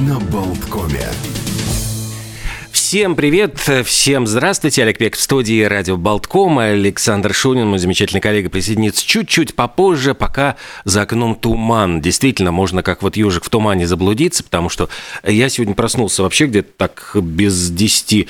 на 0.00 0.18
Болткоме. 0.18 1.43
Всем 2.94 3.16
привет, 3.16 3.58
всем 3.86 4.24
здравствуйте. 4.24 4.82
Олег 4.82 4.98
Пек 4.98 5.16
в 5.16 5.20
студии 5.20 5.64
радио 5.64 5.96
Болтком. 5.96 6.60
Александр 6.60 7.34
Шунин, 7.34 7.66
мой 7.66 7.80
замечательный 7.80 8.20
коллега, 8.20 8.50
присоединится 8.50 9.04
чуть-чуть 9.04 9.56
попозже, 9.56 10.14
пока 10.14 10.54
за 10.84 11.02
окном 11.02 11.34
туман. 11.34 12.00
Действительно, 12.00 12.52
можно 12.52 12.84
как 12.84 13.02
вот 13.02 13.16
ежик 13.16 13.42
в 13.42 13.48
тумане 13.48 13.88
заблудиться, 13.88 14.44
потому 14.44 14.68
что 14.68 14.88
я 15.24 15.48
сегодня 15.48 15.74
проснулся 15.74 16.22
вообще 16.22 16.46
где-то 16.46 16.70
так 16.76 17.16
без 17.20 17.68
10 17.68 18.28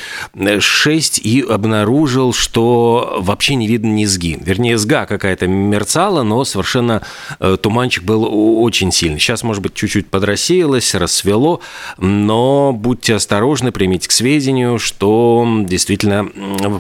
6 0.61 1.19
и 1.19 1.43
обнаружил, 1.43 2.33
что 2.33 3.19
вообще 3.21 3.57
не 3.57 3.67
видно 3.67 3.89
низги. 3.89 4.39
Вернее, 4.41 4.79
сга 4.79 5.05
какая-то 5.05 5.47
мерцала, 5.47 6.23
но 6.23 6.43
совершенно 6.45 7.03
э, 7.39 7.59
туманчик 7.61 8.03
был 8.03 8.27
очень 8.63 8.93
сильный. 8.93 9.19
Сейчас, 9.19 9.43
может 9.43 9.63
быть, 9.63 9.75
чуть-чуть 9.75 10.07
подрассеялось, 10.07 10.95
рассвело, 10.95 11.61
но 11.99 12.73
будьте 12.73 13.17
осторожны, 13.17 13.71
примите 13.71 14.09
к 14.09 14.13
сведению, 14.13 14.54
сведению, 14.55 14.79
что 14.79 15.47
действительно 15.65 16.29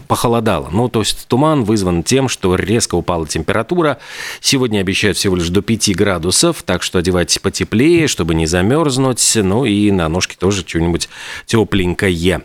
похолодало. 0.06 0.68
Ну, 0.70 0.88
то 0.88 1.00
есть 1.00 1.26
туман 1.28 1.64
вызван 1.64 2.02
тем, 2.02 2.28
что 2.28 2.54
резко 2.54 2.94
упала 2.94 3.26
температура. 3.26 3.98
Сегодня 4.40 4.80
обещают 4.80 5.16
всего 5.16 5.36
лишь 5.36 5.48
до 5.48 5.60
5 5.60 5.96
градусов, 5.96 6.62
так 6.62 6.82
что 6.82 6.98
одевайтесь 6.98 7.38
потеплее, 7.38 8.06
чтобы 8.06 8.34
не 8.34 8.46
замерзнуть. 8.46 9.32
Ну 9.36 9.64
и 9.64 9.90
на 9.90 10.08
ножки 10.08 10.36
тоже 10.36 10.64
что-нибудь 10.66 11.08
тепленькое. 11.46 12.42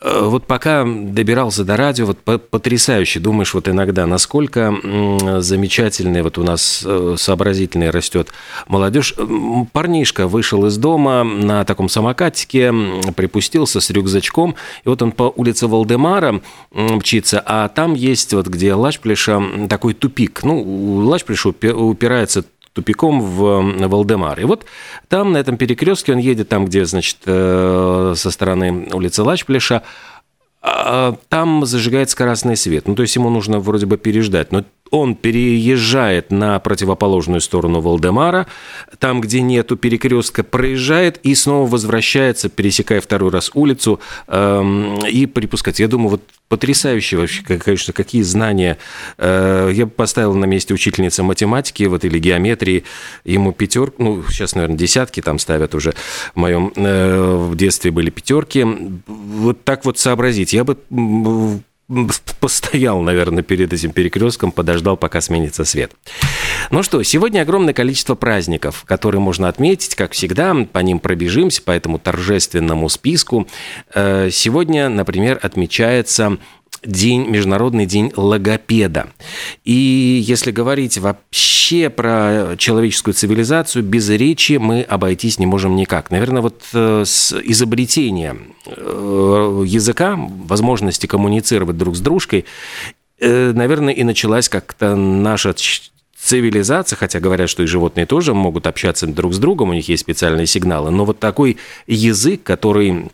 Э, 0.00 0.20
вот 0.24 0.46
пока 0.46 0.84
добирался 0.84 1.64
до 1.64 1.76
радио, 1.76 2.06
вот 2.06 2.18
потрясающе. 2.20 3.20
Думаешь 3.20 3.54
вот 3.54 3.68
иногда, 3.68 4.06
насколько 4.06 4.74
замечательный 5.40 6.22
вот 6.22 6.38
у 6.38 6.42
нас 6.42 6.82
э, 6.84 7.14
сообразительный 7.16 7.90
растет 7.90 8.28
молодежь. 8.66 9.14
Парнишка 9.72 10.26
вышел 10.26 10.66
из 10.66 10.76
дома 10.76 11.22
на 11.22 11.64
таком 11.64 11.88
самокатике, 11.88 12.72
припустился 13.14 13.80
с 13.80 13.90
рюкзачком, 13.90 14.53
и 14.84 14.88
вот 14.88 15.02
он 15.02 15.12
по 15.12 15.32
улице 15.34 15.66
Валдемара 15.66 16.40
мчится, 16.72 17.42
а 17.44 17.68
там 17.68 17.94
есть 17.94 18.32
вот 18.34 18.46
где 18.46 18.74
Лачплеша 18.74 19.42
такой 19.68 19.94
тупик. 19.94 20.42
Ну, 20.42 20.60
Лачплеш 21.06 21.46
упирается 21.46 22.44
тупиком 22.72 23.20
в 23.20 23.86
Валдемар. 23.88 24.40
И 24.40 24.44
вот 24.44 24.66
там, 25.08 25.32
на 25.32 25.38
этом 25.38 25.56
перекрестке, 25.56 26.12
он 26.12 26.18
едет 26.18 26.48
там, 26.48 26.66
где, 26.66 26.84
значит, 26.84 27.18
э, 27.24 28.14
со 28.16 28.30
стороны 28.30 28.88
улицы 28.92 29.22
Лачплеша, 29.22 29.82
а, 30.66 31.16
там 31.28 31.66
зажигается 31.66 32.16
красный 32.16 32.56
свет. 32.56 32.88
Ну, 32.88 32.94
то 32.94 33.02
есть 33.02 33.14
ему 33.14 33.28
нужно 33.28 33.60
вроде 33.60 33.84
бы 33.84 33.98
переждать. 33.98 34.50
Но 34.50 34.64
он 34.90 35.16
переезжает 35.16 36.30
на 36.30 36.58
противоположную 36.58 37.40
сторону 37.40 37.80
Валдемара, 37.80 38.46
там, 38.98 39.20
где 39.20 39.40
нету 39.40 39.76
перекрестка, 39.76 40.44
проезжает 40.44 41.18
и 41.22 41.34
снова 41.34 41.68
возвращается, 41.68 42.48
пересекая 42.48 43.00
второй 43.00 43.30
раз 43.30 43.50
улицу 43.54 44.00
эм, 44.28 45.04
и 45.06 45.26
припускать. 45.26 45.80
Я 45.80 45.88
думаю, 45.88 46.10
вот 46.10 46.22
потрясающие 46.48 47.18
вообще, 47.18 47.42
конечно, 47.42 47.92
какие 47.92 48.22
знания. 48.22 48.78
Э, 49.18 49.70
я 49.72 49.86
бы 49.86 49.90
поставил 49.90 50.34
на 50.34 50.44
месте 50.44 50.74
учительницы 50.74 51.22
математики 51.22 51.84
вот, 51.84 52.04
или 52.04 52.18
геометрии, 52.18 52.84
ему 53.24 53.52
пятерку, 53.52 54.02
ну, 54.02 54.22
сейчас, 54.28 54.54
наверное, 54.54 54.76
десятки 54.76 55.20
там 55.20 55.38
ставят 55.38 55.74
уже. 55.74 55.94
В 56.34 56.36
моем 56.36 56.72
э, 56.76 57.46
в 57.50 57.56
детстве 57.56 57.90
были 57.90 58.10
пятерки. 58.10 58.64
Вот 59.06 59.64
так 59.64 59.84
вот 59.84 59.98
сообразить. 59.98 60.52
Я 60.52 60.64
бы 60.64 60.76
постоял, 62.40 63.00
наверное, 63.00 63.42
перед 63.42 63.72
этим 63.72 63.92
перекрестком, 63.92 64.52
подождал, 64.52 64.96
пока 64.96 65.20
сменится 65.20 65.64
свет. 65.64 65.92
Ну 66.70 66.82
что, 66.82 67.02
сегодня 67.02 67.42
огромное 67.42 67.74
количество 67.74 68.14
праздников, 68.14 68.84
которые 68.86 69.20
можно 69.20 69.48
отметить, 69.48 69.94
как 69.94 70.12
всегда, 70.12 70.54
по 70.72 70.78
ним 70.78 70.98
пробежимся, 70.98 71.62
по 71.62 71.72
этому 71.72 71.98
торжественному 71.98 72.88
списку. 72.88 73.46
Э, 73.94 74.30
сегодня, 74.30 74.88
например, 74.88 75.38
отмечается 75.42 76.38
день, 76.84 77.28
Международный 77.28 77.86
день 77.86 78.12
логопеда. 78.16 79.08
И 79.64 79.72
если 80.26 80.50
говорить 80.50 80.98
вообще 80.98 81.90
про 81.90 82.54
человеческую 82.58 83.14
цивилизацию, 83.14 83.82
без 83.82 84.08
речи 84.10 84.54
мы 84.54 84.82
обойтись 84.82 85.38
не 85.38 85.46
можем 85.46 85.76
никак. 85.76 86.10
Наверное, 86.10 86.42
вот 86.42 86.62
э, 86.72 87.04
с 87.04 87.32
изобретения 87.32 88.36
э, 88.66 89.64
языка, 89.66 90.16
возможности 90.18 91.06
коммуницировать 91.06 91.76
друг 91.76 91.96
с 91.96 92.00
дружкой, 92.00 92.44
э, 93.20 93.52
наверное, 93.52 93.94
и 93.94 94.04
началась 94.04 94.48
как-то 94.48 94.96
наша 94.96 95.54
цивилизация, 96.24 96.96
хотя 96.96 97.20
говорят, 97.20 97.50
что 97.50 97.62
и 97.62 97.66
животные 97.66 98.06
тоже 98.06 98.32
могут 98.32 98.66
общаться 98.66 99.06
друг 99.06 99.34
с 99.34 99.38
другом, 99.38 99.70
у 99.70 99.74
них 99.74 99.88
есть 99.88 100.02
специальные 100.02 100.46
сигналы, 100.46 100.90
но 100.90 101.04
вот 101.04 101.18
такой 101.18 101.58
язык, 101.86 102.42
который 102.42 103.10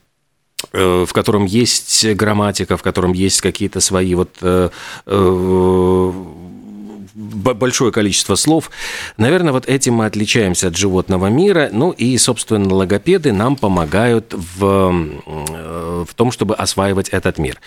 в 0.73 1.13
котором 1.13 1.47
есть 1.47 2.07
грамматика, 2.15 2.77
в 2.77 2.83
котором 2.83 3.13
есть 3.13 3.41
какие-то 3.41 3.81
свои 3.81 4.15
вот 4.15 4.31
э, 4.43 4.71
э, 5.07 6.13
большое 7.15 7.93
количество 7.93 8.35
слов. 8.35 8.71
Наверное, 9.17 9.53
вот 9.53 9.69
этим 9.69 9.95
мы 9.95 10.07
отличаемся 10.07 10.69
от 10.69 10.77
животного 10.77 11.27
мира. 11.27 11.69
Ну 11.73 11.91
и, 11.91 12.17
собственно, 12.19 12.73
логопеды 12.75 13.33
нам 13.33 13.57
помогают 13.57 14.33
в, 14.33 14.95
э, 15.27 16.05
в 16.09 16.15
том, 16.15 16.31
чтобы 16.31 16.55
осваивать 16.55 17.09
этот 17.09 17.39
мир. 17.39 17.61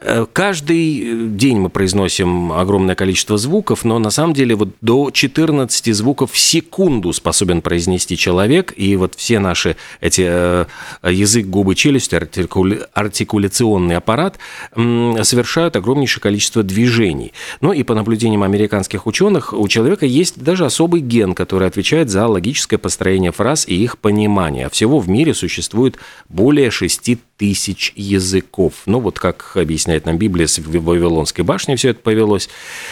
Э, 0.00 0.26
каждый 0.32 1.28
день 1.30 1.58
мы 1.58 1.70
произносим 1.70 2.52
огромное 2.52 2.94
количество 2.94 3.38
звуков, 3.38 3.84
но 3.84 3.98
на 3.98 4.10
самом 4.10 4.34
деле 4.34 4.54
вот 4.54 4.70
до 4.80 5.10
14 5.10 5.92
звуков 5.92 6.32
в 6.32 6.38
секунду 6.38 7.12
способен 7.12 7.62
произнести 7.62 8.16
человек. 8.16 8.72
И 8.76 8.96
вот 8.96 9.14
все 9.16 9.38
наши 9.38 9.76
эти 10.00 10.24
э, 10.26 10.66
язык, 11.02 11.46
губы, 11.46 11.74
челюсть, 11.74 12.14
артикуляционный 12.14 13.96
аппарат 13.96 14.38
совершают 14.74 15.76
огромнейшее 15.76 16.22
количество 16.22 16.62
движений. 16.62 17.32
Ну 17.60 17.72
и 17.72 17.82
по 17.82 17.94
наблюдениям 17.94 18.42
американских 18.42 18.73
американских 18.74 19.06
ученых 19.06 19.52
у 19.52 19.68
человека 19.68 20.04
есть 20.04 20.42
даже 20.42 20.64
особый 20.64 21.00
ген, 21.00 21.34
который 21.34 21.68
отвечает 21.68 22.10
за 22.10 22.26
логическое 22.26 22.76
построение 22.76 23.30
фраз 23.30 23.68
и 23.68 23.74
их 23.74 23.98
понимание. 23.98 24.68
Всего 24.68 24.98
в 24.98 25.08
мире 25.08 25.32
существует 25.32 25.96
более 26.28 26.72
6 26.72 27.18
тысяч 27.36 27.92
языков. 27.96 28.82
Ну 28.86 29.00
вот 29.00 29.18
как 29.18 29.52
объясняет 29.56 30.06
нам 30.06 30.18
Библия, 30.18 30.46
с 30.46 30.58
Вавилонской 30.58 31.44
башни 31.44 31.74
все 31.74 31.90
это 31.90 32.00
повелось. 32.00 32.48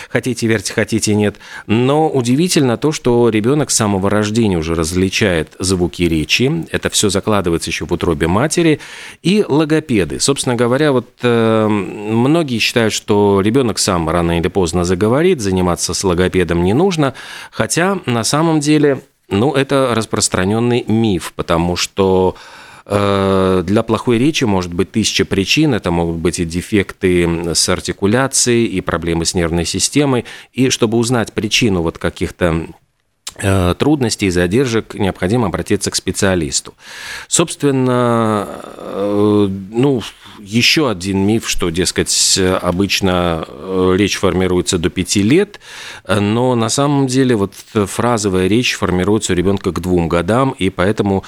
Хотите 0.09 0.47
верьте, 0.47 0.73
хотите 0.73 1.15
нет. 1.15 1.37
Но 1.67 2.09
удивительно 2.09 2.77
то, 2.77 2.93
что 2.93 3.29
ребенок 3.29 3.71
с 3.71 3.77
самого 3.77 4.11
рождения 4.11 4.59
уже 4.59 4.75
различает 4.75 5.55
звуки 5.59 6.03
речи. 6.03 6.67
Это 6.71 6.91
все 6.91 7.09
закладывается 7.09 7.71
еще 7.71 7.87
в 7.87 7.93
утробе 7.93 8.27
матери. 8.27 8.81
И 9.23 9.45
логопеды. 9.49 10.19
Собственно 10.19 10.57
говоря, 10.57 10.93
вот 10.93 11.09
э, 11.23 11.67
многие 11.69 12.59
считают, 12.59 12.93
что 12.93 13.41
ребенок 13.41 13.79
сам 13.79 14.09
рано 14.09 14.39
или 14.39 14.49
поздно 14.49 14.85
заговорит, 14.85 15.41
заниматься 15.41 15.95
с 15.95 16.05
логопедом 16.05 16.65
не 16.65 16.75
нужно, 16.75 17.15
хотя 17.51 18.01
на 18.07 18.25
самом 18.25 18.61
деле, 18.61 19.03
ну, 19.29 19.53
это 19.53 19.93
распространенный 19.95 20.85
миф, 20.87 21.33
потому 21.37 21.77
что 21.77 22.37
для 22.85 23.83
плохой 23.87 24.19
речи 24.19 24.45
может 24.45 24.75
быть 24.75 24.93
тысяча 24.93 25.25
причин. 25.25 25.75
Это 25.75 25.91
могут 25.91 26.17
быть 26.17 26.39
и 26.39 26.45
дефекты 26.45 27.55
с 27.55 27.69
артикуляцией, 27.69 28.67
и 28.67 28.81
проблемы 28.81 29.25
с 29.25 29.35
нервной 29.35 29.65
системой. 29.65 30.25
И 30.53 30.69
чтобы 30.71 30.99
узнать 30.99 31.33
причину 31.33 31.83
вот 31.83 31.99
каких-то 31.99 32.67
Э, 33.37 33.75
трудностей 33.79 34.27
и 34.27 34.31
задержек 34.31 34.95
необходимо 34.95 35.47
обратиться 35.47 35.91
к 35.91 35.97
специалисту. 35.97 36.75
Собственно, 37.29 38.47
э, 38.77 39.49
ну, 39.71 40.03
еще 40.39 40.91
один 40.91 41.27
миф, 41.27 41.49
что, 41.49 41.71
дескать, 41.71 42.39
обычно 42.61 43.47
э, 43.49 43.95
речь 43.97 44.17
формируется 44.19 44.77
до 44.77 44.91
пяти 44.91 45.23
лет, 45.23 45.61
но 46.07 46.55
на 46.55 46.69
самом 46.69 47.07
деле 47.07 47.35
вот 47.35 47.55
фразовая 47.73 48.49
речь 48.49 48.75
формируется 48.75 49.33
у 49.33 49.37
ребенка 49.37 49.73
к 49.73 49.81
двум 49.81 50.09
годам, 50.09 50.51
и 50.59 50.69
поэтому 50.69 51.25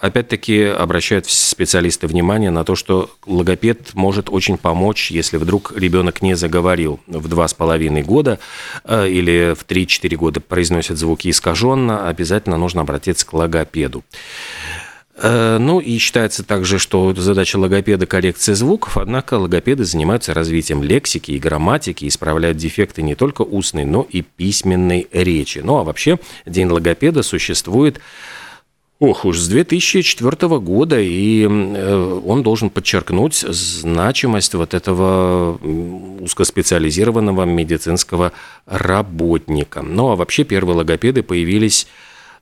опять-таки 0.00 0.64
обращают 0.64 1.26
специалисты 1.26 2.06
внимание 2.06 2.50
на 2.50 2.64
то, 2.64 2.74
что 2.74 3.10
логопед 3.26 3.94
может 3.94 4.28
очень 4.30 4.58
помочь, 4.58 5.10
если 5.10 5.36
вдруг 5.36 5.72
ребенок 5.76 6.22
не 6.22 6.34
заговорил 6.34 7.00
в 7.06 7.28
два 7.28 7.48
с 7.48 7.54
половиной 7.54 8.02
года 8.02 8.38
э, 8.84 9.08
или 9.08 9.54
в 9.54 9.66
3-4 9.66 10.16
года 10.16 10.40
произносит 10.40 10.98
звуки 10.98 11.30
искаженно, 11.30 12.08
обязательно 12.08 12.56
нужно 12.56 12.82
обратиться 12.82 13.26
к 13.26 13.32
логопеду. 13.32 14.04
Э, 15.20 15.58
ну 15.58 15.80
и 15.80 15.98
считается 15.98 16.44
также, 16.44 16.78
что 16.78 17.12
задача 17.14 17.56
логопеда– 17.56 18.06
коррекция 18.08 18.54
звуков, 18.54 18.96
однако 18.96 19.34
логопеды 19.34 19.84
занимаются 19.84 20.32
развитием 20.32 20.82
лексики 20.82 21.32
и 21.32 21.38
грамматики, 21.38 22.06
исправляют 22.06 22.56
дефекты 22.56 23.02
не 23.02 23.14
только 23.14 23.42
устной, 23.42 23.84
но 23.84 24.06
и 24.08 24.22
письменной 24.22 25.08
речи. 25.12 25.58
Ну 25.58 25.78
а 25.78 25.84
вообще 25.84 26.18
День 26.46 26.68
логопеда 26.68 27.22
существует 27.22 28.00
Ох 29.00 29.24
уж, 29.24 29.38
с 29.38 29.46
2004 29.46 30.58
года, 30.58 30.98
и 30.98 31.44
э, 31.44 32.20
он 32.26 32.42
должен 32.42 32.68
подчеркнуть 32.68 33.36
значимость 33.36 34.54
вот 34.54 34.74
этого 34.74 35.56
узкоспециализированного 36.20 37.44
медицинского 37.44 38.32
работника. 38.66 39.82
Ну, 39.82 40.10
а 40.10 40.16
вообще 40.16 40.42
первые 40.42 40.78
логопеды 40.78 41.22
появились 41.22 41.86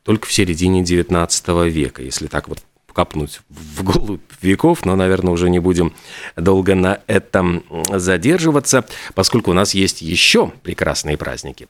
только 0.03 0.27
в 0.27 0.33
середине 0.33 0.83
19 0.83 1.49
века, 1.71 2.03
если 2.03 2.27
так 2.27 2.49
вот 2.49 2.61
копнуть 2.97 3.41
вглубь 3.51 4.23
веков, 4.41 4.87
но, 4.87 4.97
наверное, 4.97 5.35
уже 5.35 5.51
не 5.51 5.59
будем 5.59 5.93
долго 6.35 6.75
на 6.75 7.01
этом 7.07 7.63
задерживаться, 7.93 8.87
поскольку 9.15 9.51
у 9.51 9.55
нас 9.55 9.75
есть 9.75 10.01
еще 10.01 10.51
прекрасные 10.63 11.19
праздники. 11.19 11.69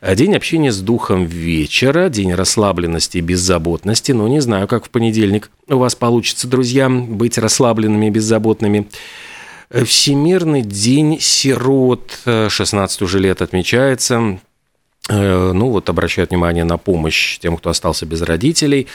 День 0.00 0.34
общения 0.34 0.72
с 0.72 0.80
духом 0.80 1.26
вечера, 1.26 2.08
день 2.08 2.32
расслабленности 2.32 3.18
и 3.18 3.20
беззаботности, 3.20 4.12
но 4.12 4.26
не 4.28 4.40
знаю, 4.40 4.66
как 4.66 4.86
в 4.86 4.88
понедельник 4.88 5.50
у 5.68 5.76
вас 5.76 5.94
получится, 5.94 6.48
друзья, 6.48 6.88
быть 6.88 7.36
расслабленными 7.36 8.06
и 8.06 8.10
беззаботными. 8.10 8.88
Всемирный 9.70 10.62
день 10.62 11.18
сирот 11.20 12.18
16 12.24 13.02
уже 13.02 13.18
лет 13.18 13.42
отмечается. 13.42 14.38
Э, 15.10 15.52
ну 15.52 15.68
вот 15.68 15.90
обращают 15.90 16.30
внимание 16.30 16.64
на 16.64 16.78
помощь 16.78 17.38
тем, 17.40 17.58
кто 17.58 17.68
остался 17.68 18.06
без 18.06 18.22
родителей. 18.22 18.86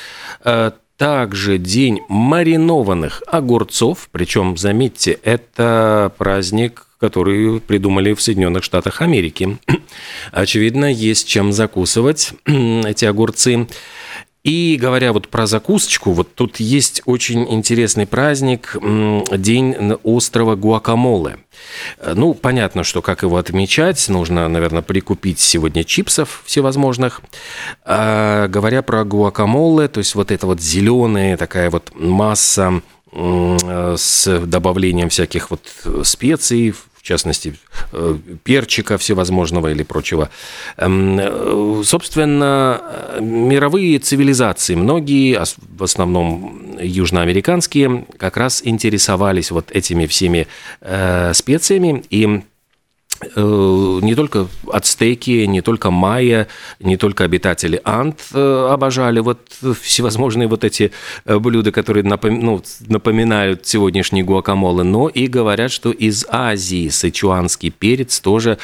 Также 0.98 1.60
день 1.60 2.02
маринованных 2.10 3.22
огурцов, 3.28 4.10
причем, 4.12 4.58
заметьте, 4.58 5.20
это 5.24 6.12
праздник, 6.18 6.88
который 7.00 7.60
придумали 7.60 8.14
в 8.14 8.22
Соединенных 8.22 8.64
Штатах 8.64 9.04
Америки. 9.04 9.60
Очевидно, 10.32 10.92
есть 10.92 11.28
чем 11.28 11.52
закусывать 11.52 12.32
эти 12.46 13.06
огурцы. 13.06 13.68
И 14.48 14.78
говоря 14.80 15.12
вот 15.12 15.28
про 15.28 15.46
закусочку, 15.46 16.14
вот 16.14 16.34
тут 16.34 16.62
есть 16.62 17.02
очень 17.04 17.52
интересный 17.52 18.08
праздник, 18.08 18.78
День 18.82 19.76
острова 20.04 20.56
Гуакамоле. 20.56 21.40
Ну, 22.02 22.34
понятно, 22.34 22.86
что 22.86 23.02
как 23.02 23.24
его 23.24 23.36
отмечать, 23.36 24.08
нужно, 24.08 24.48
наверное, 24.48 24.82
прикупить 24.84 25.40
сегодня 25.40 25.84
чипсов 25.84 26.44
всевозможных. 26.46 27.20
А, 27.84 28.48
говоря 28.48 28.84
про 28.84 29.04
гуакамоле, 29.04 29.90
то 29.90 29.98
есть 29.98 30.16
вот 30.16 30.32
это 30.32 30.48
вот 30.48 30.62
зеленая 30.62 31.36
такая 31.36 31.70
вот 31.70 31.92
масса 31.94 32.82
с 33.14 34.40
добавлением 34.46 35.10
всяких 35.10 35.52
вот 35.52 35.62
специй, 36.06 36.74
частности, 37.08 37.56
э, 37.94 38.18
перчика 38.44 38.98
всевозможного 38.98 39.72
или 39.72 39.84
прочего. 39.84 40.30
Эм, 40.78 41.20
э, 41.20 41.82
собственно, 41.84 42.82
мировые 43.20 44.00
цивилизации, 44.00 44.76
многие, 44.76 45.42
в 45.78 45.84
основном 45.84 46.78
южноамериканские, 46.82 48.06
как 48.18 48.38
раз 48.38 48.62
интересовались 48.64 49.52
вот 49.52 49.72
этими 49.72 50.06
всеми 50.06 50.48
э, 50.82 51.34
специями 51.34 52.04
и 52.10 52.42
не 53.36 54.16
только 54.16 54.48
ацтеки, 54.72 55.46
не 55.46 55.62
только 55.62 55.92
майя, 55.92 56.48
не 56.80 56.98
только 56.98 57.24
обитатели 57.24 57.82
Ант 57.84 58.20
э, 58.34 58.68
обожали 58.72 59.20
вот 59.20 59.40
всевозможные 59.82 60.48
вот 60.48 60.64
эти 60.64 60.92
э, 61.26 61.40
блюда, 61.40 61.72
которые 61.72 62.04
ну, 62.04 62.62
напоминают 62.88 63.66
сегодняшний 63.66 64.24
гуакамоле, 64.24 64.84
но 64.84 65.08
и 65.08 65.28
говорят, 65.28 65.72
что 65.72 65.92
из 65.92 66.26
Азии 66.30 66.90
сычуанский 66.90 67.72
перец 67.72 68.20
тоже 68.20 68.58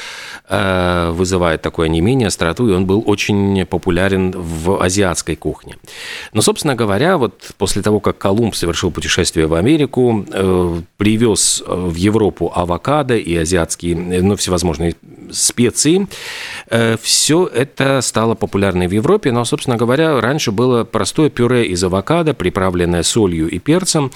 вызывает 0.50 1.62
такое 1.62 1.88
не 1.88 2.02
менее 2.02 2.28
остроту, 2.28 2.70
и 2.70 2.74
он 2.74 2.86
был 2.86 3.04
очень 3.06 3.66
популярен 3.66 4.32
в 4.32 4.82
азиатской 4.82 5.36
кухне. 5.36 5.78
Но, 6.34 6.42
собственно 6.42 6.76
говоря, 6.76 7.18
вот 7.18 7.52
после 7.58 7.82
того, 7.82 8.00
как 8.00 8.18
Колумб 8.18 8.56
совершил 8.56 8.92
путешествие 8.92 9.48
в 9.48 9.54
Америку, 9.54 10.26
привез 10.98 11.64
в 11.66 11.96
Европу 11.96 12.52
авокадо 12.54 13.16
и 13.16 13.36
азиатские, 13.36 13.96
ну, 13.96 14.36
всевозможные 14.44 14.95
специи. 15.31 16.07
Э, 16.69 16.98
Все 17.01 17.48
это 17.48 18.01
стало 18.01 18.36
популярно 18.36 18.88
в 18.88 18.92
Европе, 18.92 19.31
но, 19.31 19.45
собственно 19.45 19.78
говоря, 19.78 20.22
раньше 20.22 20.51
было 20.51 20.84
простое 20.84 21.30
пюре 21.30 21.66
из 21.66 21.84
авокадо, 21.84 22.34
приправленное 22.34 23.04
солью 23.04 23.50
и 23.50 23.60
перцем, 23.60 24.12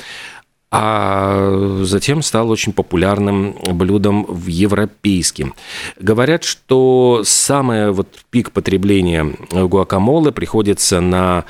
а 0.69 1.79
затем 1.83 2.21
стал 2.21 2.49
очень 2.49 2.73
популярным 2.73 3.55
блюдом 3.71 4.25
в 4.25 4.47
европейским. 4.47 5.53
Говорят, 5.97 6.43
что 6.43 7.21
самый 7.23 7.91
вот 7.91 8.09
пик 8.29 8.51
потребления 8.51 9.33
гуакамоле 9.51 10.33
приходится 10.33 10.99
на 10.99 11.45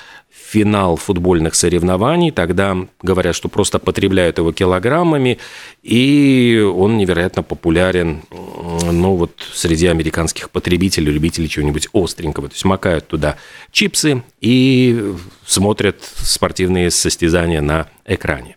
финал 0.47 0.95
футбольных 0.95 1.55
соревнований, 1.55 2.31
тогда 2.31 2.77
говорят, 3.01 3.35
что 3.35 3.49
просто 3.49 3.79
потребляют 3.79 4.37
его 4.37 4.53
килограммами, 4.53 5.39
и 5.83 6.63
он 6.75 6.97
невероятно 6.97 7.43
популярен 7.43 8.21
ну, 8.31 9.15
вот, 9.15 9.31
среди 9.53 9.87
американских 9.87 10.49
потребителей, 10.49 11.11
любителей 11.11 11.49
чего-нибудь 11.49 11.89
остренького. 11.93 12.47
То 12.47 12.53
есть 12.55 12.65
макают 12.65 13.07
туда 13.07 13.35
чипсы 13.71 14.23
и 14.39 15.13
смотрят 15.45 15.97
спортивные 16.15 16.91
состязания 16.91 17.61
на 17.61 17.87
экране. 18.05 18.55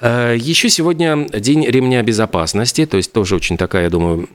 Э, 0.00 0.36
Еще 0.38 0.68
сегодня 0.68 1.26
день 1.32 1.66
ремня 1.66 2.02
безопасности, 2.02 2.86
то 2.86 2.96
есть 2.96 3.12
тоже 3.12 3.34
очень 3.34 3.56
такая, 3.56 3.84
я 3.84 3.90
думаю, 3.90 4.28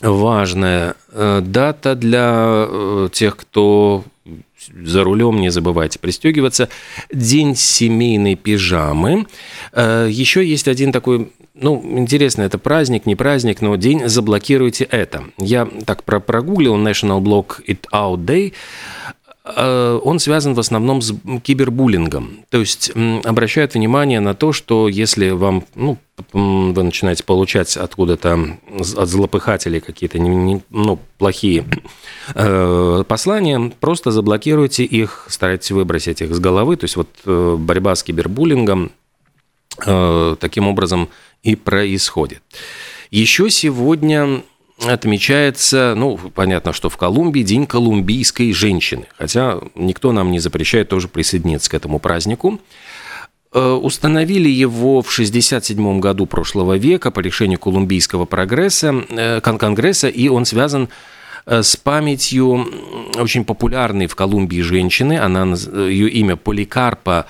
важная 0.00 0.94
э, 1.10 1.40
дата 1.42 1.96
для 1.96 2.66
э, 2.68 3.08
тех, 3.12 3.36
кто 3.36 4.04
за 4.84 5.04
рулем 5.04 5.40
не 5.40 5.50
забывайте 5.50 5.98
пристегиваться. 5.98 6.68
День 7.12 7.56
семейной 7.56 8.34
пижамы. 8.34 9.26
Э, 9.72 10.08
Еще 10.10 10.46
есть 10.46 10.68
один 10.68 10.92
такой 10.92 11.30
ну, 11.54 11.82
интересно, 11.98 12.42
это 12.42 12.56
праздник, 12.56 13.04
не 13.04 13.14
праздник, 13.14 13.60
но 13.60 13.76
день 13.76 14.08
заблокируйте 14.08 14.84
это. 14.84 15.24
Я 15.38 15.68
так 15.84 16.02
про 16.02 16.18
прогуглил 16.18 16.76
National 16.76 17.20
Block 17.20 17.62
It 17.66 17.80
Out 17.92 18.24
Day. 18.24 18.54
Э, 19.44 19.98
он 20.02 20.18
связан 20.18 20.54
в 20.54 20.60
основном 20.60 21.02
с 21.02 21.12
кибербуллингом. 21.42 22.44
То 22.50 22.58
есть 22.58 22.92
обращают 23.24 23.74
внимание 23.74 24.20
на 24.20 24.34
то, 24.34 24.52
что 24.52 24.88
если 24.88 25.30
вам, 25.30 25.64
ну, 25.74 25.98
вы 26.32 26.82
начинаете 26.82 27.24
получать 27.24 27.76
откуда-то 27.76 28.58
от 28.96 29.08
злопыхателей 29.08 29.80
какие-то 29.80 30.18
ну, 30.18 30.98
плохие 31.18 31.64
э, 32.34 33.04
послания, 33.08 33.72
просто 33.80 34.12
заблокируйте 34.12 34.84
их, 34.84 35.26
старайтесь 35.28 35.72
выбросить 35.72 36.22
их 36.22 36.34
с 36.34 36.38
головы. 36.38 36.76
То 36.76 36.84
есть 36.84 36.96
вот 36.96 37.08
э, 37.26 37.56
борьба 37.58 37.94
с 37.96 38.02
кибербуллингом 38.02 38.92
таким 39.74 40.68
образом 40.68 41.08
и 41.42 41.56
происходит. 41.56 42.42
Еще 43.10 43.48
сегодня 43.48 44.42
отмечается, 44.86 45.94
ну, 45.96 46.16
понятно, 46.16 46.72
что 46.72 46.88
в 46.88 46.96
Колумбии 46.96 47.42
День 47.42 47.66
колумбийской 47.66 48.52
женщины, 48.52 49.06
хотя 49.16 49.58
никто 49.74 50.12
нам 50.12 50.30
не 50.30 50.38
запрещает 50.38 50.88
тоже 50.88 51.08
присоединиться 51.08 51.70
к 51.70 51.74
этому 51.74 51.98
празднику. 51.98 52.60
Э, 53.54 53.72
установили 53.72 54.48
его 54.48 55.02
в 55.02 55.12
1967 55.12 56.00
году 56.00 56.24
прошлого 56.26 56.78
века 56.78 57.10
по 57.10 57.20
решению 57.20 57.58
Колумбийского 57.58 58.24
прогресса, 58.24 59.04
э, 59.10 59.40
Конгресса, 59.40 60.08
и 60.08 60.28
он 60.28 60.46
связан 60.46 60.88
э, 61.44 61.62
с 61.62 61.76
памятью 61.76 62.66
очень 63.16 63.44
популярной 63.44 64.06
в 64.06 64.16
Колумбии 64.16 64.62
женщины. 64.62 65.18
Она, 65.18 65.44
ее 65.44 66.08
имя 66.08 66.36
Поликарпа 66.36 67.26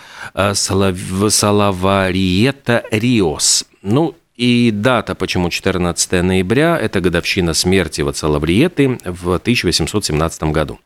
Салавариета 0.55 2.85
Риос. 2.93 3.65
Ну, 3.83 4.15
и 4.37 4.71
дата, 4.71 5.15
почему 5.15 5.51
14 5.51 6.23
ноября, 6.23 6.79
это 6.79 7.01
годовщина 7.01 7.53
смерти 7.53 8.01
Вацалавриеты 8.01 8.99
в 9.05 9.35
1817 9.35 10.45
году. 10.45 10.81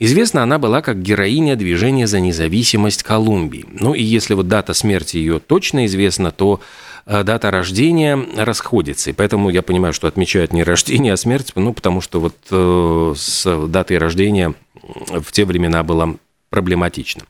Известна 0.00 0.42
она 0.42 0.58
была 0.58 0.82
как 0.82 1.00
героиня 1.00 1.54
движения 1.54 2.06
за 2.06 2.18
независимость 2.18 3.04
Колумбии. 3.04 3.64
Ну 3.68 3.94
и 3.94 4.02
если 4.02 4.34
вот 4.34 4.48
дата 4.48 4.74
смерти 4.74 5.18
ее 5.18 5.38
точно 5.38 5.86
известна, 5.86 6.32
то 6.32 6.60
э, 7.06 7.22
дата 7.22 7.52
рождения 7.52 8.18
расходится. 8.36 9.10
И 9.10 9.12
поэтому 9.12 9.50
я 9.50 9.62
понимаю, 9.62 9.94
что 9.94 10.08
отмечают 10.08 10.52
не 10.52 10.64
рождение, 10.64 11.12
а 11.12 11.16
смерть, 11.16 11.52
ну 11.54 11.72
потому 11.72 12.00
что 12.00 12.18
вот 12.18 12.34
э, 12.50 13.14
с 13.16 13.66
датой 13.68 13.98
рождения 13.98 14.54
в 14.82 15.30
те 15.30 15.44
времена 15.44 15.84
было 15.84 16.16
проблематично. 16.50 17.22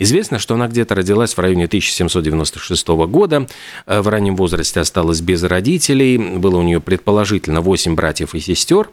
Известно, 0.00 0.40
что 0.40 0.54
она 0.54 0.66
где-то 0.66 0.96
родилась 0.96 1.34
в 1.34 1.38
районе 1.38 1.66
1796 1.66 3.06
года, 3.06 3.46
э, 3.86 4.00
в 4.00 4.08
раннем 4.08 4.34
возрасте 4.34 4.80
осталась 4.80 5.20
без 5.20 5.44
родителей, 5.44 6.18
было 6.18 6.58
у 6.58 6.62
нее 6.62 6.80
предположительно 6.80 7.60
8 7.60 7.94
братьев 7.94 8.34
и 8.34 8.40
сестер, 8.40 8.90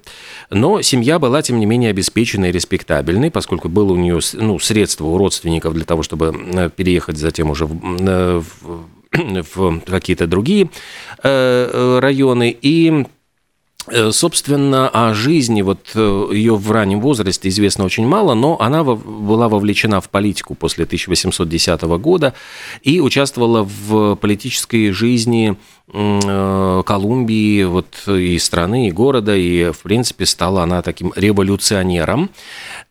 но 0.51 0.83
семья 0.83 1.17
была, 1.17 1.41
тем 1.41 1.59
не 1.59 1.65
менее, 1.65 1.89
обеспеченной 1.89 2.49
и 2.49 2.51
респектабельной, 2.51 3.31
поскольку 3.31 3.69
было 3.69 3.93
у 3.93 3.97
нее 3.97 4.19
ну, 4.33 4.59
средства 4.59 5.05
у 5.05 5.17
родственников 5.17 5.73
для 5.73 5.85
того, 5.85 6.03
чтобы 6.03 6.33
э, 6.53 6.69
переехать 6.69 7.17
затем 7.17 7.49
уже 7.49 7.65
в, 7.65 7.73
э, 7.73 8.41
в, 8.61 8.85
в 9.55 9.79
какие-то 9.81 10.27
другие 10.27 10.69
районы, 11.23 12.55
и 12.61 13.05
собственно, 14.11 14.89
о 14.89 15.13
жизни 15.13 15.61
вот 15.61 15.91
э, 15.95 16.29
ее 16.31 16.55
в 16.55 16.71
раннем 16.71 17.01
возрасте 17.01 17.49
известно 17.49 17.83
очень 17.85 18.05
мало, 18.05 18.33
но 18.35 18.59
она 18.59 18.83
была 18.83 19.49
вовлечена 19.49 20.01
в 20.01 20.09
политику 20.09 20.55
после 20.55 20.83
1810 20.85 21.81
года 21.81 22.33
и 22.83 22.99
участвовала 22.99 23.63
в 23.63 24.15
политической 24.15 24.91
жизни 24.91 25.57
Э, 25.93 26.83
Колумбии, 26.85 27.63
вот 27.65 28.07
и 28.07 28.39
страны, 28.39 28.87
и 28.87 28.91
города, 28.91 29.35
и, 29.35 29.71
в 29.71 29.79
принципе, 29.79 30.25
стала 30.25 30.63
она 30.63 30.81
таким 30.81 31.11
революционером. 31.17 32.29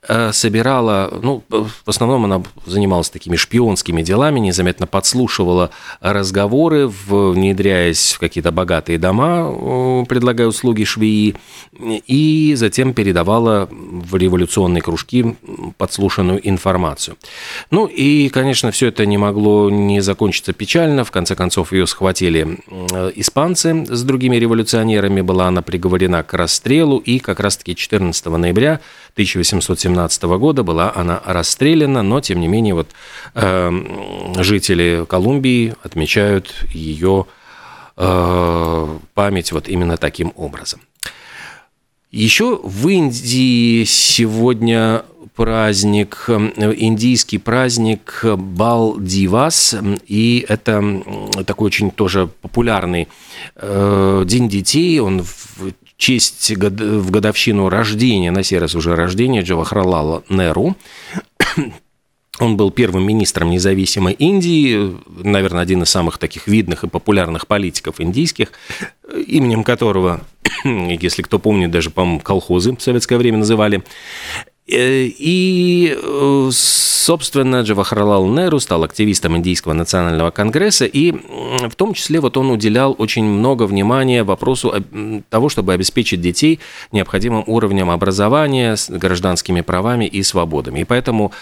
Э, 0.07 0.33
собирала, 0.33 1.11
ну, 1.23 1.43
в 1.49 1.89
основном 1.89 2.27
она 2.27 2.43
занималась 2.67 3.09
такими 3.09 3.37
шпионскими 3.37 4.03
делами, 4.03 4.41
незаметно 4.41 4.87
подслушивала 4.87 5.71
разговоры, 6.01 6.89
внедряясь 6.89 8.13
в 8.13 8.19
какие-то 8.19 8.53
богатые 8.53 8.99
дома, 8.99 9.51
э, 9.51 10.05
предлагая 10.07 10.49
услуги 10.49 10.80
швеи, 10.85 11.37
и 11.79 12.55
затем 12.57 12.95
передавала 12.95 13.69
в 13.71 14.17
революционные 14.17 14.83
кружки 14.83 15.37
подслушанную 15.79 16.47
информацию. 16.49 17.17
Ну 17.71 17.87
и, 17.87 18.29
конечно, 18.29 18.71
все 18.71 18.89
это 18.89 19.07
не 19.07 19.19
могло 19.19 19.71
не 19.71 20.01
закончиться 20.01 20.53
печально. 20.53 21.05
В 21.05 21.11
конце 21.11 21.35
концов, 21.35 21.73
ее 21.73 21.87
схватили 21.87 22.61
Э, 22.93 23.11
испанцы 23.15 23.87
с 23.89 24.03
другими 24.03 24.37
революционерами, 24.37 25.21
была 25.21 25.49
она 25.49 25.63
приговорена 25.63 26.23
к 26.23 26.35
расстрелу, 26.35 26.99
и 26.99 27.19
как 27.19 27.41
раз-таки 27.41 27.75
14 27.75 28.27
ноября 28.27 28.81
1817 29.15 30.23
года 30.23 30.63
была 30.63 30.93
она 30.95 31.21
расстреляна, 31.25 32.03
но, 32.03 32.21
тем 32.21 32.41
не 32.41 32.49
менее, 32.49 32.75
вот, 32.75 32.89
э, 33.35 33.71
жители 34.39 35.05
Колумбии 35.09 35.75
отмечают 35.83 36.55
ее 36.73 37.27
память 39.15 39.53
вот 39.53 39.69
именно 39.69 39.97
таким 39.97 40.33
образом. 40.37 40.81
Еще 42.11 42.59
в 42.63 42.89
Индии 42.89 43.85
сегодня 43.85 45.05
праздник, 45.37 46.25
индийский 46.29 47.39
праздник 47.39 48.25
Бал-Дивас, 48.25 49.77
и 50.07 50.45
это 50.49 51.03
такой 51.47 51.67
очень 51.67 51.91
тоже 51.91 52.29
популярный 52.43 53.09
э, 53.57 54.25
День 54.27 54.49
детей, 54.49 54.99
он 54.99 55.23
в 55.23 55.73
честь 55.97 56.51
в 56.51 57.11
годовщину 57.11 57.69
рождения, 57.69 58.31
на 58.31 58.43
сей 58.43 58.59
раз 58.59 58.75
уже 58.75 58.97
рождения 58.97 59.43
Джавахарлала 59.43 60.25
Неру, 60.29 60.75
он 62.41 62.57
был 62.57 62.71
первым 62.71 63.07
министром 63.07 63.51
независимой 63.51 64.15
Индии, 64.15 64.97
наверное, 65.07 65.63
один 65.63 65.83
из 65.83 65.91
самых 65.91 66.19
таких 66.19 66.47
видных 66.47 66.85
и 66.85 66.89
популярных 66.89 67.47
политиков 67.47 68.01
индийских, 68.01 68.53
именем 69.27 69.63
которого, 69.63 70.23
если 70.65 71.23
кто 71.23 71.39
помнит, 71.39 71.71
даже, 71.71 71.91
по-моему, 71.91 72.21
колхозы 72.21 72.75
в 72.75 72.81
советское 72.81 73.19
время 73.19 73.39
называли. 73.39 73.83
Э, 74.67 75.05
и, 75.05 75.95
э, 76.01 76.49
собственно, 76.53 77.61
Джавахарлал 77.61 78.27
Неру 78.27 78.59
стал 78.61 78.85
активистом 78.85 79.37
Индийского 79.37 79.75
национального 79.75 80.31
конгресса, 80.31 80.87
и 80.87 81.13
в 81.13 81.75
том 81.77 81.93
числе 81.93 82.21
вот 82.21 82.37
он 82.37 82.51
уделял 82.51 82.95
очень 82.97 83.25
много 83.25 83.65
внимания 83.65 84.23
вопросу 84.23 84.75
того, 85.29 85.49
чтобы 85.49 85.75
обеспечить 85.75 86.21
детей 86.21 86.61
необходимым 86.93 87.45
уровнем 87.47 87.91
образования, 87.91 88.77
гражданскими 88.89 89.61
правами 89.61 90.07
и 90.07 90.23
свободами. 90.23 90.81
И 90.81 90.85
поэтому 90.85 91.33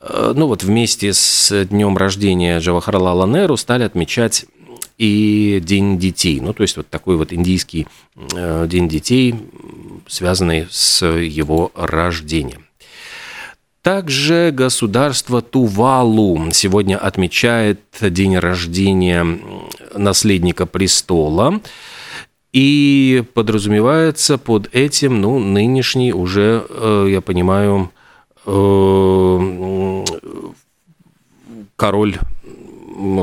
ну 0.00 0.46
вот 0.46 0.62
вместе 0.62 1.12
с 1.12 1.64
днем 1.66 1.96
рождения 1.96 2.58
Джавахарлала 2.58 3.26
Неру 3.26 3.56
стали 3.56 3.82
отмечать 3.82 4.46
и 4.98 5.60
День 5.64 5.98
детей. 5.98 6.40
Ну, 6.40 6.52
то 6.52 6.62
есть 6.62 6.76
вот 6.76 6.88
такой 6.88 7.16
вот 7.16 7.32
индийский 7.32 7.86
э, 8.34 8.66
День 8.68 8.88
детей, 8.88 9.34
связанный 10.06 10.66
с 10.70 11.06
его 11.06 11.70
рождением. 11.74 12.66
Также 13.82 14.50
государство 14.52 15.40
Тувалу 15.40 16.50
сегодня 16.52 16.98
отмечает 16.98 17.80
день 18.00 18.36
рождения 18.36 19.24
наследника 19.94 20.66
престола. 20.66 21.60
И 22.52 23.22
подразумевается 23.34 24.36
под 24.36 24.68
этим, 24.74 25.20
ну, 25.20 25.38
нынешний 25.38 26.12
уже, 26.12 26.66
э, 26.68 27.06
я 27.10 27.20
понимаю, 27.20 27.92
Э, 27.92 27.97
король 31.76 32.18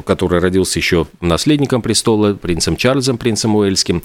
который 0.05 0.39
родился 0.39 0.79
еще 0.79 1.07
наследником 1.21 1.81
престола, 1.81 2.33
принцем 2.33 2.75
Чарльзом, 2.75 3.17
принцем 3.17 3.55
Уэльским. 3.55 4.03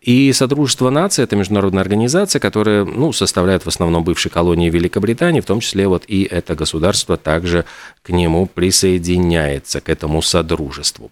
И 0.00 0.32
Содружество 0.32 0.90
наций– 0.90 1.24
это 1.24 1.36
международная 1.36 1.82
организация, 1.82 2.40
которая 2.40 2.84
ну, 2.84 3.12
составляет 3.12 3.64
в 3.64 3.68
основном 3.68 4.04
бывшие 4.04 4.32
колонии 4.32 4.70
Великобритании, 4.70 5.40
в 5.40 5.46
том 5.46 5.60
числе 5.60 5.88
вот 5.88 6.04
и 6.06 6.22
это 6.22 6.54
государство 6.54 7.16
также 7.16 7.64
к 8.02 8.10
нему 8.10 8.46
присоединяется, 8.46 9.80
к 9.80 9.88
этому 9.88 10.22
Содружеству. 10.22 11.10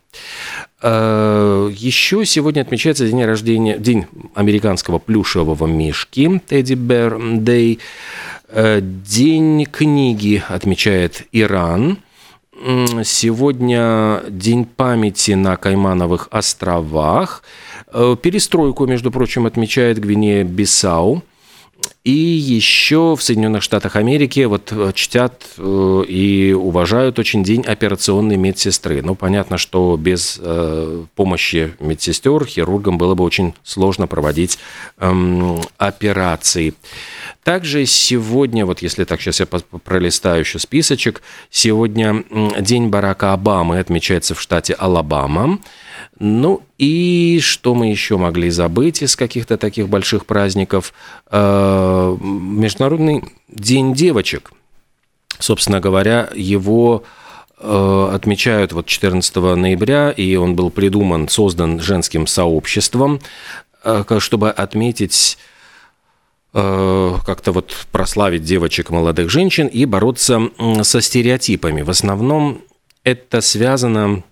Э, 0.80 1.70
еще 1.74 2.24
сегодня 2.24 2.62
отмечается 2.62 3.06
день 3.06 3.24
рождения, 3.24 3.78
день 3.78 4.06
американского 4.34 4.98
плюшевого 4.98 5.66
мишки, 5.66 6.40
Teddy 6.48 6.76
Bear 6.76 7.18
Day. 7.40 7.78
Э, 8.50 8.80
день 8.80 9.66
книги 9.66 10.42
отмечает 10.48 11.26
Иран. 11.32 11.98
Сегодня 13.04 14.22
День 14.28 14.64
памяти 14.64 15.32
на 15.32 15.56
Каймановых 15.56 16.28
островах. 16.30 17.42
Э, 17.92 18.16
перестройку, 18.20 18.86
между 18.86 19.10
прочим, 19.10 19.46
отмечает 19.46 19.98
Гвинея-Бисау. 19.98 21.22
И 22.02 22.10
еще 22.10 23.14
в 23.14 23.22
Соединенных 23.22 23.62
Штатах 23.62 23.94
Америки 23.94 24.40
вот 24.40 24.72
э, 24.72 24.92
чтят 24.94 25.44
и 25.58 26.56
уважают 26.58 27.18
очень 27.18 27.44
день 27.44 27.62
операционной 27.62 28.36
медсестры. 28.36 29.02
Ну, 29.02 29.14
понятно, 29.14 29.58
что 29.58 29.96
без 29.96 30.40
помощи 31.14 31.74
медсестер 31.80 32.44
хирургам 32.46 32.96
было 32.98 33.14
бы 33.14 33.24
очень 33.24 33.54
сложно 33.62 34.06
проводить 34.06 34.58
эм, 34.98 35.60
операции. 35.76 36.74
Также 37.44 37.86
сегодня, 37.86 38.66
вот 38.66 38.82
если 38.82 39.04
так 39.04 39.20
сейчас 39.20 39.40
я 39.40 39.46
пролистаю 39.46 40.40
еще 40.40 40.58
списочек, 40.58 41.22
сегодня 41.50 42.24
день 42.60 42.88
Барака 42.88 43.32
Обамы 43.32 43.78
отмечается 43.78 44.34
в 44.34 44.40
штате 44.40 44.74
Алабама. 44.74 45.58
Ну 46.18 46.62
и 46.78 47.38
что 47.42 47.74
мы 47.74 47.90
еще 47.90 48.18
могли 48.18 48.50
забыть 48.50 49.02
из 49.02 49.16
каких-то 49.16 49.56
таких 49.56 49.88
больших 49.88 50.26
праздников? 50.26 50.92
Э, 51.30 52.16
Международный 52.20 53.24
день 53.48 53.94
девочек. 53.94 54.52
Собственно 55.38 55.80
говоря, 55.80 56.28
его 56.34 57.04
э, 57.58 58.10
отмечают 58.12 58.72
вот 58.72 58.86
14 58.86 59.36
ноября, 59.36 60.10
и 60.10 60.34
он 60.36 60.56
был 60.56 60.70
придуман, 60.70 61.28
создан 61.28 61.80
женским 61.80 62.26
сообществом, 62.26 63.20
э, 63.84 64.04
чтобы 64.18 64.50
отметить 64.50 65.38
как-то 66.52 67.52
вот 67.52 67.74
прославить 67.92 68.42
девочек, 68.42 68.90
молодых 68.90 69.30
женщин 69.30 69.66
и 69.66 69.84
бороться 69.84 70.50
со 70.82 71.00
стереотипами. 71.00 71.82
В 71.82 71.90
основном 71.90 72.62
это 73.04 73.40
связано 73.42 74.22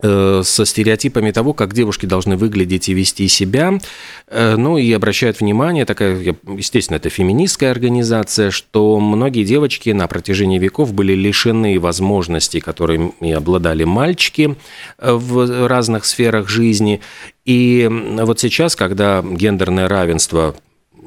Э, 0.00 0.42
со 0.44 0.64
стереотипами 0.64 1.32
того, 1.32 1.54
как 1.54 1.74
девушки 1.74 2.06
должны 2.06 2.36
выглядеть 2.36 2.88
и 2.88 2.94
вести 2.94 3.26
себя. 3.26 3.80
Э, 4.28 4.54
ну 4.56 4.78
и 4.78 4.92
обращают 4.92 5.40
внимание, 5.40 5.84
такая, 5.84 6.36
естественно, 6.46 6.98
это 6.98 7.10
феминистская 7.10 7.72
организация, 7.72 8.52
что 8.52 9.00
многие 9.00 9.42
девочки 9.42 9.90
на 9.90 10.06
протяжении 10.06 10.60
веков 10.60 10.94
были 10.94 11.14
лишены 11.14 11.80
возможностей, 11.80 12.60
которыми 12.60 13.32
обладали 13.32 13.82
мальчики 13.82 14.56
э, 14.98 15.12
в 15.12 15.66
разных 15.66 16.04
сферах 16.04 16.48
жизни. 16.48 17.00
И 17.44 17.90
вот 17.90 18.38
сейчас, 18.38 18.76
когда 18.76 19.20
гендерное 19.20 19.88
равенство 19.88 20.54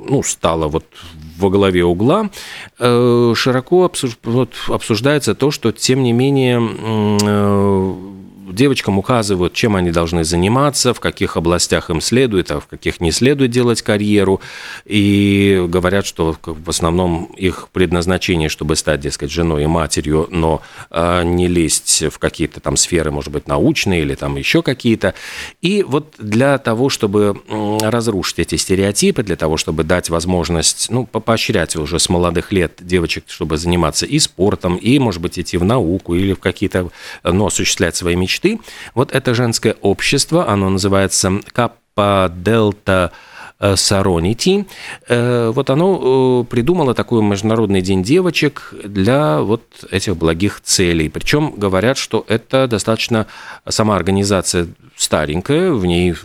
ну, 0.07 0.23
стало 0.23 0.67
вот 0.67 0.85
во 1.37 1.49
главе 1.49 1.83
угла, 1.83 2.29
широко 2.77 3.91
обсуждается 4.67 5.35
то, 5.35 5.51
что, 5.51 5.71
тем 5.71 6.03
не 6.03 6.13
менее, 6.13 6.59
девочкам 8.53 8.97
указывают, 8.97 9.53
чем 9.53 9.75
они 9.75 9.91
должны 9.91 10.23
заниматься, 10.23 10.93
в 10.93 10.99
каких 10.99 11.37
областях 11.37 11.89
им 11.89 12.01
следует, 12.01 12.51
а 12.51 12.59
в 12.59 12.67
каких 12.67 13.01
не 13.01 13.11
следует 13.11 13.51
делать 13.51 13.81
карьеру. 13.81 14.41
И 14.85 15.63
говорят, 15.67 16.05
что 16.05 16.35
в 16.43 16.69
основном 16.69 17.25
их 17.37 17.69
предназначение, 17.71 18.49
чтобы 18.49 18.75
стать, 18.75 18.99
дескать, 19.01 19.31
женой 19.31 19.63
и 19.63 19.67
матерью, 19.67 20.27
но 20.31 20.61
а, 20.89 21.23
не 21.23 21.47
лезть 21.47 22.03
в 22.11 22.19
какие-то 22.19 22.59
там 22.59 22.77
сферы, 22.77 23.11
может 23.11 23.31
быть, 23.31 23.47
научные 23.47 24.01
или 24.01 24.15
там 24.15 24.35
еще 24.37 24.61
какие-то. 24.61 25.13
И 25.61 25.83
вот 25.83 26.15
для 26.17 26.57
того, 26.57 26.89
чтобы 26.89 27.41
разрушить 27.81 28.39
эти 28.39 28.55
стереотипы, 28.55 29.23
для 29.23 29.35
того, 29.35 29.57
чтобы 29.57 29.83
дать 29.83 30.09
возможность, 30.09 30.89
ну, 30.89 31.05
поощрять 31.05 31.75
уже 31.75 31.99
с 31.99 32.09
молодых 32.09 32.51
лет 32.51 32.73
девочек, 32.81 33.25
чтобы 33.27 33.57
заниматься 33.57 34.05
и 34.05 34.19
спортом, 34.19 34.75
и, 34.75 34.99
может 34.99 35.21
быть, 35.21 35.39
идти 35.39 35.57
в 35.57 35.63
науку 35.63 36.15
или 36.15 36.33
в 36.33 36.39
какие-то, 36.39 36.89
ну, 37.23 37.45
осуществлять 37.45 37.95
свои 37.95 38.15
мечты, 38.15 38.40
мечты. 38.41 38.59
Вот 38.93 39.11
это 39.11 39.33
женское 39.33 39.75
общество, 39.81 40.49
оно 40.49 40.69
называется 40.69 41.39
Каппа 41.51 42.31
Дельта 42.35 43.11
Саронити. 43.75 44.65
Вот 45.07 45.69
оно 45.69 46.43
придумало 46.49 46.93
такой 46.95 47.21
Международный 47.21 47.81
день 47.81 48.01
девочек 48.01 48.73
для 48.83 49.41
вот 49.41 49.63
этих 49.91 50.17
благих 50.17 50.61
целей. 50.61 51.09
Причем 51.09 51.53
говорят, 51.55 51.97
что 51.97 52.25
это 52.27 52.67
достаточно 52.67 53.27
сама 53.67 53.95
организация 53.95 54.67
старенькая, 54.95 55.71
в 55.71 55.85
ней 55.85 56.15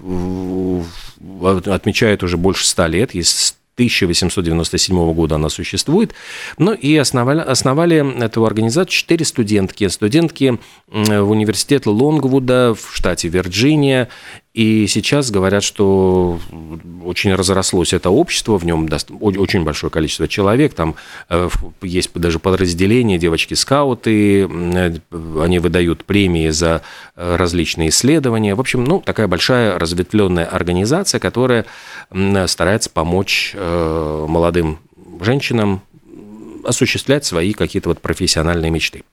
отмечают 1.66 2.22
уже 2.22 2.36
больше 2.36 2.66
ста 2.66 2.86
лет, 2.86 3.14
есть 3.14 3.56
1897 3.76 5.12
года 5.12 5.34
она 5.34 5.50
существует. 5.50 6.14
Ну 6.56 6.72
и 6.72 6.96
основали, 6.96 7.40
основали 7.40 8.24
эту 8.24 8.46
организацию 8.46 8.92
четыре 8.92 9.24
студентки. 9.26 9.86
Студентки 9.88 10.58
в 10.86 11.30
университет 11.30 11.86
Лонгвуда 11.86 12.74
в 12.74 12.96
штате 12.96 13.28
Вирджиния. 13.28 14.08
И 14.56 14.86
сейчас 14.86 15.30
говорят, 15.30 15.62
что 15.62 16.40
очень 17.04 17.34
разрослось 17.34 17.92
это 17.92 18.08
общество, 18.08 18.56
в 18.56 18.64
нем 18.64 18.88
очень 19.20 19.64
большое 19.64 19.90
количество 19.90 20.26
человек, 20.26 20.72
там 20.72 20.94
э, 21.28 21.50
есть 21.82 22.10
даже 22.14 22.38
подразделения, 22.38 23.18
девочки-скауты, 23.18 24.48
э, 24.48 24.98
они 25.42 25.58
выдают 25.58 26.06
премии 26.06 26.48
за 26.48 26.80
э, 27.16 27.36
различные 27.36 27.90
исследования. 27.90 28.54
В 28.54 28.60
общем, 28.60 28.84
ну, 28.84 29.02
такая 29.02 29.28
большая 29.28 29.78
разветвленная 29.78 30.46
организация, 30.46 31.20
которая 31.20 31.66
старается 32.46 32.88
помочь 32.88 33.54
молодым 33.54 34.78
женщинам 35.20 35.82
осуществлять 36.66 37.24
свои 37.24 37.52
какие-то 37.52 37.88
вот 37.88 38.00
профессиональные 38.00 38.70
мечты. 38.70 39.04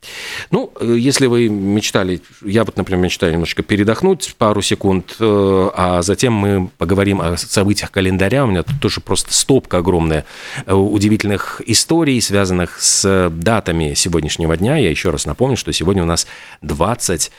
Ну, 0.51 0.71
э, 0.79 0.95
если 0.97 1.27
вы 1.27 1.49
мечтали, 1.49 2.21
я 2.43 2.63
вот, 2.63 2.77
например, 2.77 3.03
мечтаю 3.03 3.33
немножко 3.33 3.63
передохнуть 3.63 4.35
пару 4.37 4.61
секунд, 4.61 5.15
э, 5.19 5.69
а 5.75 6.01
затем 6.01 6.33
мы 6.33 6.69
поговорим 6.77 7.21
о 7.21 7.37
событиях 7.37 7.91
календаря. 7.91 8.43
У 8.43 8.47
меня 8.47 8.63
тут 8.63 8.79
тоже 8.81 9.01
просто 9.01 9.33
стопка 9.33 9.77
огромная 9.77 10.25
э, 10.65 10.73
удивительных 10.73 11.61
историй, 11.65 12.21
связанных 12.21 12.81
с 12.81 13.29
датами 13.29 13.93
сегодняшнего 13.93 14.55
дня. 14.57 14.77
Я 14.77 14.89
еще 14.89 15.09
раз 15.09 15.25
напомню, 15.25 15.57
что 15.57 15.71
сегодня 15.71 16.03
у 16.03 16.07
нас 16.07 16.27
20, 16.61 17.31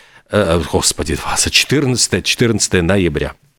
господи, 0.72 1.16
20, 1.16 1.52
14, 1.52 2.24
14 2.24 2.82
ноября. 2.82 3.34